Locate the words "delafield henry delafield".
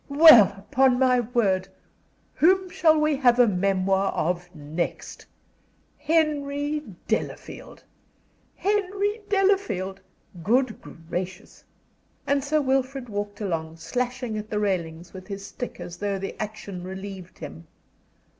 7.07-10.01